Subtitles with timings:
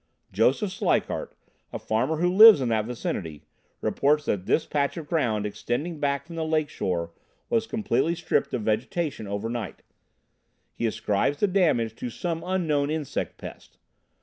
[0.33, 1.35] Joseph Sleichert,
[1.71, 3.43] a farmer who lives in that vicinity,
[3.81, 7.11] reports that this patch of ground extending back from the lakeshore
[7.51, 9.83] was completely stripped of vegetation overnight.
[10.73, 13.77] He ascribes the damage to some unknown insect pest.